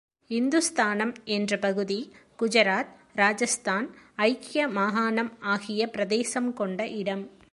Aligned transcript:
இந்துஸ்தானம் 0.27 1.13
என்ற 1.23 1.57
பகுதி, 1.57 2.13
குஜராத், 2.39 2.95
இராஜஸ்தான், 3.15 3.87
ஐக்கிய 4.15 4.67
மாகாணம் 4.67 5.31
ஆகிய 5.39 5.87
பிரதேசம் 5.87 6.53
கொண்ட 6.53 6.87
இடம். 6.87 7.41